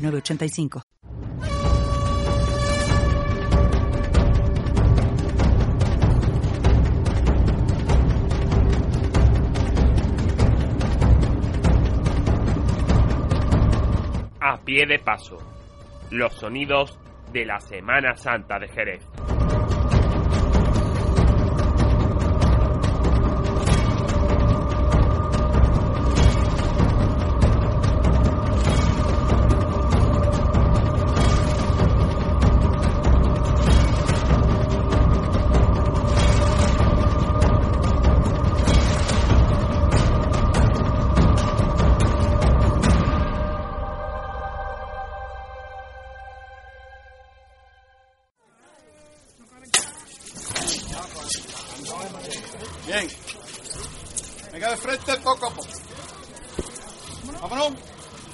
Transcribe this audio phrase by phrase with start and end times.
[0.00, 0.82] 906985.
[14.40, 15.36] A pie de paso.
[16.10, 16.98] Los sonidos
[17.32, 19.04] de la Semana Santa de Jerez.
[57.40, 57.72] Vámonos.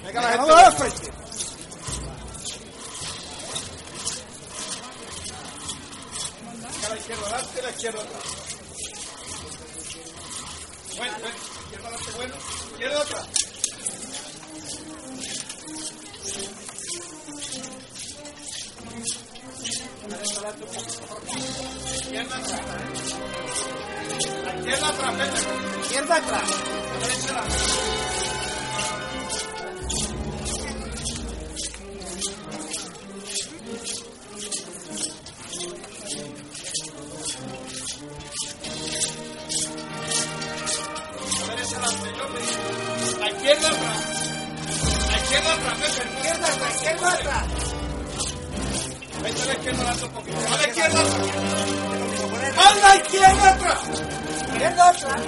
[0.05, 1.13] Venga la gente de frente.
[6.73, 8.23] Venga la izquierda adelante, la izquierda atrás.
[10.97, 11.37] Bueno, bueno.
[11.65, 12.35] Izquierda adelante, bueno.
[12.73, 13.27] Izquierda atrás.
[21.95, 22.67] Izquierda atrás.
[24.45, 25.81] La izquierda atrás, vete.
[25.83, 26.66] Izquierda atrás.
[49.27, 50.13] Vete a la izquierda un.
[50.15, 51.19] A la izquierda atrás.
[52.57, 53.81] A la izquierda atrás.
[54.55, 55.21] Izquierda atrás.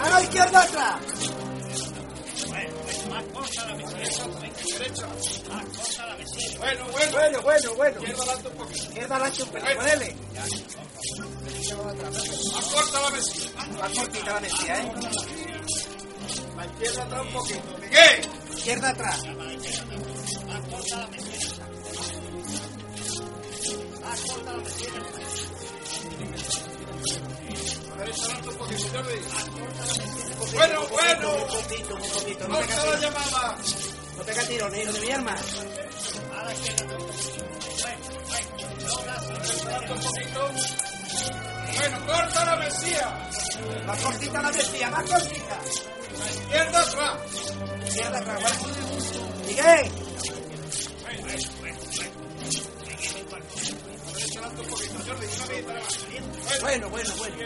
[0.00, 0.96] A la izquierda atrás.
[2.48, 2.78] Bueno,
[6.58, 8.00] bueno, bueno, bueno, bueno.
[8.00, 8.82] Izquierda adelante un poquito.
[8.82, 9.76] Izquierda adelante un poquito.
[9.76, 10.16] Ponele.
[12.52, 13.50] Más corta la mesilla.
[13.80, 14.92] Más cortita la mesilla, ¿eh?
[16.56, 17.78] La izquierda atrás un poquito.
[17.80, 18.28] Miguel.
[18.56, 19.22] Izquierda atrás.
[27.88, 29.20] La derecha adelante un poquito, Jordi.
[30.54, 31.34] Bueno, bueno.
[31.34, 32.48] Un poquito, un poquito.
[32.48, 33.58] No te Corta la llamada.
[34.16, 35.36] no te caes tiro, ni de mi arma.
[41.78, 43.30] Bueno, corta la mesilla.
[43.86, 45.60] Más cortita la mesilla, más cortita.
[46.30, 47.18] Izquierda atrás.
[47.86, 48.42] Izquierda vale.
[49.46, 49.90] Miguel.
[56.60, 57.38] Bueno, bueno, bueno.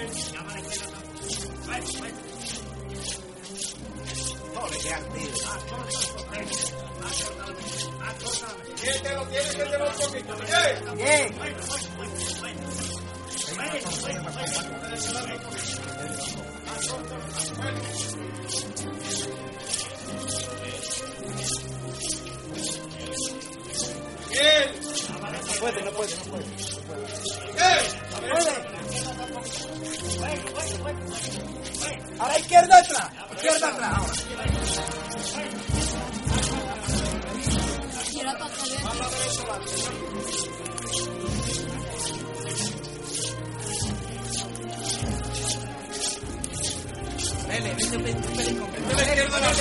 [8.82, 10.37] ¿Quién te lo tiene que un poquito?
[10.97, 11.34] Bien.
[25.60, 26.22] Puede, no puede, no.
[26.25, 26.44] Puede.
[32.19, 33.10] Ahora izquierda atrás.
[33.37, 34.51] Izquierda atrás, ahora.
[47.49, 49.52] Vele, vete, vete, vete, vete, De la izquierda a la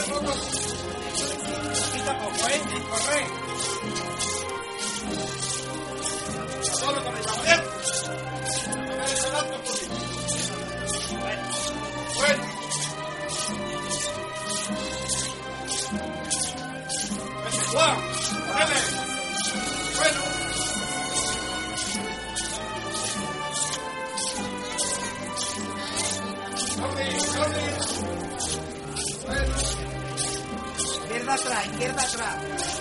[0.00, 0.32] tampoco.
[1.84, 3.00] Aquí el el por
[11.20, 11.42] Bueno.
[12.16, 12.44] Bueno.
[17.72, 18.09] Wow.
[31.30, 32.80] Izquierda atrás, izquierda atrás.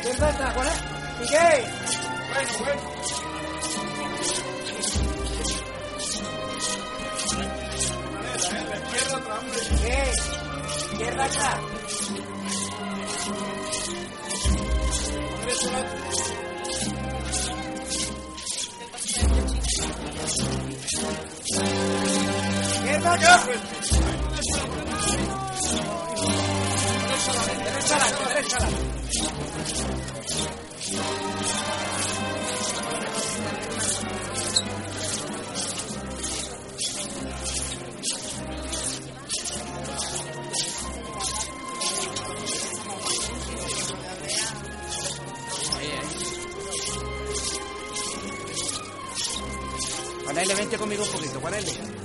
[0.00, 0.68] Izquierda atrás, Juan.
[1.20, 1.64] Miguel.
[2.32, 2.82] Bueno, bueno.
[8.66, 9.60] La izquierda atrás, hombre.
[9.70, 10.10] Miguel.
[10.92, 11.58] Izquierda atrás.
[15.60, 17.40] Derecho adelante.
[21.80, 23.40] Izquierda Ya, atrás.
[23.46, 23.60] pues.
[27.64, 28.58] Derecha adelante, derecha
[50.30, 51.99] Juanele, vente conmigo un poquito, Juanele.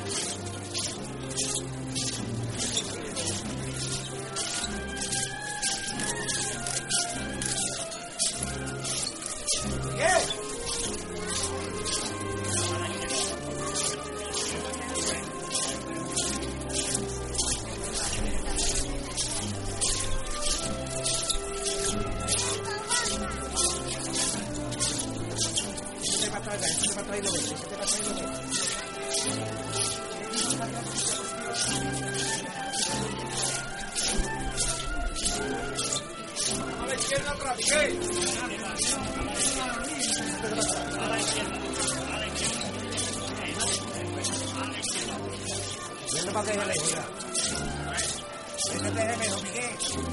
[37.53, 37.99] Miguel.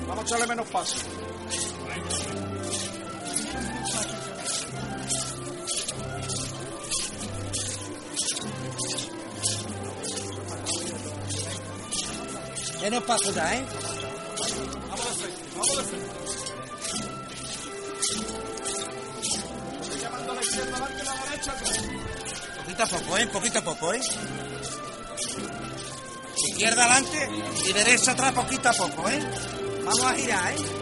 [0.06, 0.96] Vamos a echarle menos paso.
[12.82, 13.64] Menos paso ya, ¿eh?
[15.56, 16.42] Vamos.
[20.43, 21.55] Izquierda adelante la derecha.
[22.56, 23.27] Poquito a poco, ¿eh?
[23.27, 24.00] Poquito a poco, ¿eh?
[26.49, 27.29] Izquierda adelante
[27.69, 29.21] y derecha atrás poquito a poco, ¿eh?
[29.85, 30.81] Vamos a girar, ¿eh?